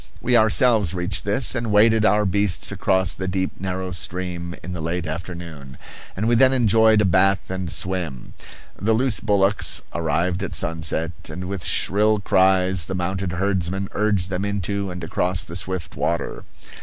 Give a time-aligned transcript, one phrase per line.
[0.19, 4.81] We ourselves reached this, and waded our beasts across the deep, narrow stream in the
[4.81, 5.77] late afternoon;
[6.17, 8.33] and we then enjoyed a bath and swim.
[8.81, 14.43] The loose bullocks arrived at sunset, and with shrill cries the mounted herdsmen urged them
[14.43, 16.45] into and across the swift water.